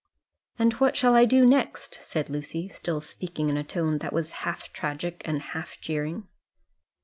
"And 0.57 0.73
what 0.81 0.97
shall 0.97 1.13
I 1.13 1.25
do 1.25 1.45
next?" 1.45 1.99
said 2.01 2.27
Lucy, 2.27 2.67
still 2.69 3.01
speaking 3.01 3.49
in 3.49 3.57
a 3.57 3.63
tone 3.63 3.99
that 3.99 4.13
was 4.13 4.31
half 4.41 4.73
tragic 4.73 5.21
and 5.25 5.39
half 5.53 5.79
jeering. 5.79 6.27